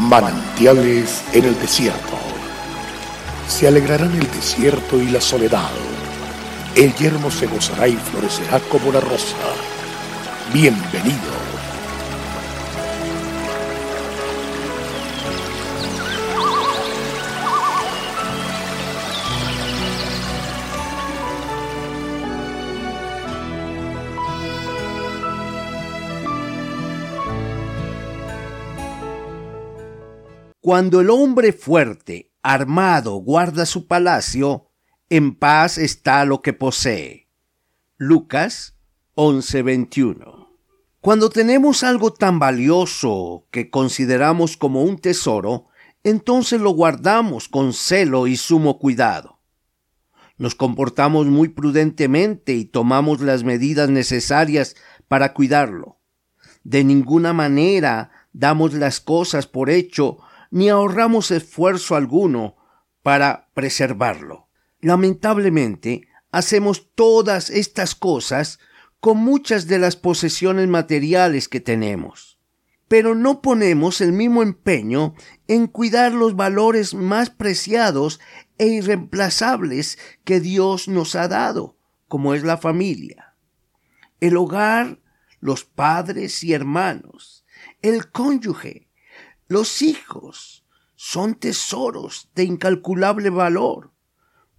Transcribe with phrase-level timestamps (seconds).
[0.00, 2.18] Manantiales en el desierto.
[3.46, 5.70] Se alegrarán el desierto y la soledad.
[6.74, 9.36] El yermo se gozará y florecerá como la rosa.
[10.54, 11.39] Bienvenido
[30.70, 34.68] Cuando el hombre fuerte, armado, guarda su palacio,
[35.08, 37.26] en paz está lo que posee.
[37.96, 38.76] Lucas
[39.16, 40.48] 11:21.
[41.00, 45.66] Cuando tenemos algo tan valioso que consideramos como un tesoro,
[46.04, 49.40] entonces lo guardamos con celo y sumo cuidado.
[50.38, 54.76] Nos comportamos muy prudentemente y tomamos las medidas necesarias
[55.08, 55.98] para cuidarlo.
[56.62, 62.56] De ninguna manera damos las cosas por hecho ni ahorramos esfuerzo alguno
[63.02, 64.48] para preservarlo.
[64.80, 68.58] Lamentablemente, hacemos todas estas cosas
[69.00, 72.38] con muchas de las posesiones materiales que tenemos,
[72.88, 75.14] pero no ponemos el mismo empeño
[75.48, 78.20] en cuidar los valores más preciados
[78.58, 83.36] e irreemplazables que Dios nos ha dado, como es la familia,
[84.20, 85.00] el hogar,
[85.40, 87.46] los padres y hermanos,
[87.80, 88.89] el cónyuge,
[89.50, 93.90] los hijos son tesoros de incalculable valor,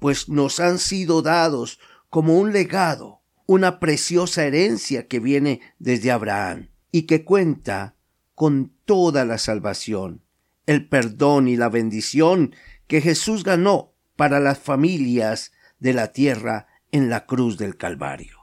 [0.00, 6.70] pues nos han sido dados como un legado, una preciosa herencia que viene desde Abraham
[6.90, 7.94] y que cuenta
[8.34, 10.24] con toda la salvación,
[10.66, 12.52] el perdón y la bendición
[12.88, 18.38] que Jesús ganó para las familias de la tierra en la cruz del Calvario.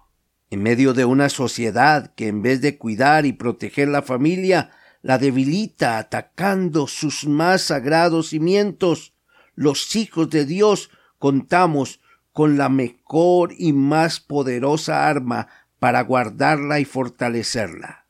[0.49, 5.17] En medio de una sociedad que en vez de cuidar y proteger la familia, la
[5.17, 9.13] debilita atacando sus más sagrados cimientos.
[9.55, 11.99] Los hijos de Dios contamos
[12.31, 15.47] con la mejor y más poderosa arma
[15.79, 18.07] para guardarla y fortalecerla.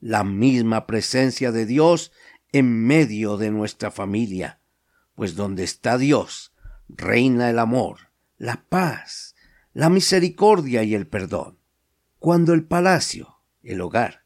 [0.00, 2.12] La misma presencia de Dios
[2.52, 4.60] en medio de nuestra familia,
[5.14, 6.52] pues donde está Dios,
[6.88, 9.34] reina el amor, la paz,
[9.72, 11.58] la misericordia y el perdón.
[12.18, 14.21] Cuando el palacio, el hogar,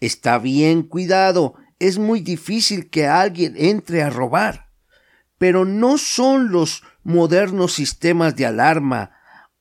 [0.00, 4.70] Está bien cuidado, es muy difícil que alguien entre a robar.
[5.38, 9.12] Pero no son los modernos sistemas de alarma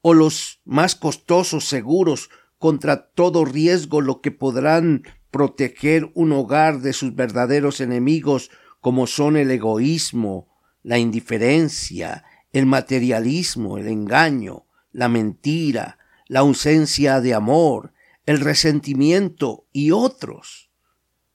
[0.02, 6.94] o los más costosos seguros contra todo riesgo lo que podrán proteger un hogar de
[6.94, 10.48] sus verdaderos enemigos como son el egoísmo,
[10.82, 15.98] la indiferencia, el materialismo, el engaño, la mentira,
[16.28, 17.95] la ausencia de amor,
[18.26, 20.72] el resentimiento y otros.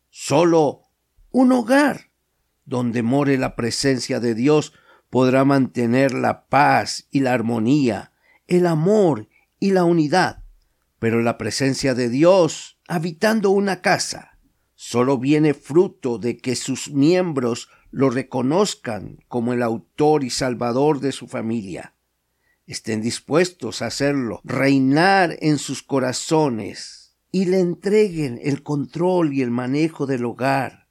[0.08, 0.82] Solo
[1.30, 2.10] un hogar
[2.64, 4.72] donde more la presencia de Dios
[5.08, 8.12] podrá mantener la paz y la armonía,
[8.46, 9.28] el amor
[9.58, 10.44] y la unidad.
[10.98, 14.38] Pero la presencia de Dios habitando una casa
[14.74, 21.12] solo viene fruto de que sus miembros lo reconozcan como el autor y salvador de
[21.12, 21.94] su familia
[22.72, 29.50] estén dispuestos a hacerlo, reinar en sus corazones y le entreguen el control y el
[29.50, 30.86] manejo del hogar,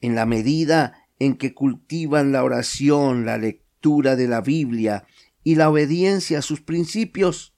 [0.00, 5.04] en la medida en que cultivan la oración, la lectura de la Biblia
[5.44, 7.54] y la obediencia a sus principios,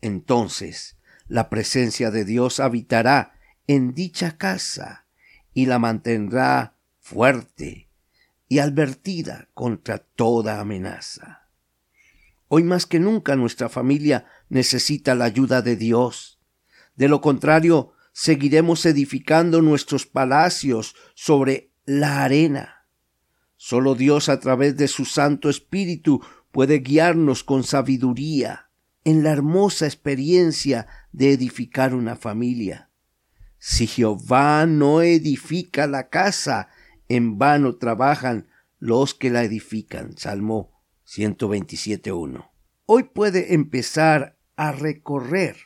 [0.00, 3.32] entonces la presencia de Dios habitará
[3.66, 5.06] en dicha casa
[5.52, 7.90] y la mantendrá fuerte
[8.46, 11.47] y advertida contra toda amenaza.
[12.48, 16.40] Hoy más que nunca nuestra familia necesita la ayuda de Dios.
[16.96, 22.86] De lo contrario, seguiremos edificando nuestros palacios sobre la arena.
[23.56, 28.70] Solo Dios a través de su Santo Espíritu puede guiarnos con sabiduría
[29.04, 32.90] en la hermosa experiencia de edificar una familia.
[33.58, 36.68] Si Jehová no edifica la casa,
[37.08, 38.48] en vano trabajan
[38.78, 40.16] los que la edifican.
[40.16, 40.77] Salmo
[41.08, 42.50] 127.1.
[42.84, 45.56] Hoy puede empezar a recorrer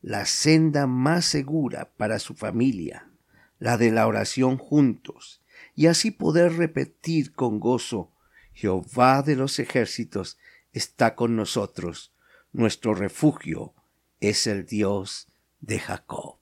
[0.00, 3.10] la senda más segura para su familia,
[3.58, 5.42] la de la oración juntos,
[5.74, 8.12] y así poder repetir con gozo,
[8.54, 10.38] Jehová de los ejércitos
[10.72, 12.14] está con nosotros,
[12.52, 13.74] nuestro refugio
[14.20, 15.28] es el Dios
[15.60, 16.38] de Jacob.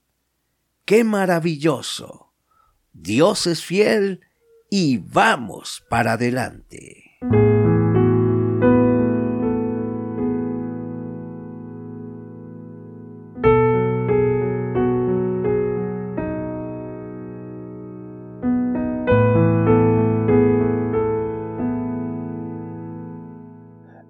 [0.85, 2.33] ¡Qué maravilloso!
[2.93, 4.21] Dios es fiel
[4.71, 7.06] y vamos para adelante.